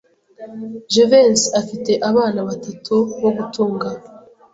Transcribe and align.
Jivency 0.91 1.47
afite 1.61 1.91
abana 2.09 2.39
batatu 2.49 2.91
bo 3.21 3.31
gutunga. 3.37 3.87